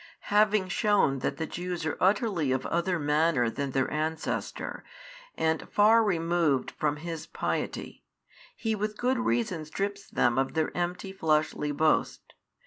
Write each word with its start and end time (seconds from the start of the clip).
Having 0.33 0.69
shewn 0.69 1.19
that 1.19 1.37
the 1.37 1.45
Jews 1.45 1.85
are 1.85 1.95
utterly 1.99 2.51
of 2.51 2.65
other 2.65 2.97
manner 2.97 3.51
than 3.51 3.69
their 3.69 3.87
ancestor, 3.93 4.83
and 5.37 5.69
far 5.69 6.03
removed 6.03 6.71
from 6.71 6.95
his 6.95 7.27
piety, 7.27 8.03
He 8.55 8.73
with 8.73 8.97
good 8.97 9.19
reason 9.19 9.63
strips 9.63 10.09
them 10.09 10.39
of 10.39 10.55
their 10.55 10.75
empty 10.75 11.11
fleshly 11.11 11.71
boast. 11.71 12.33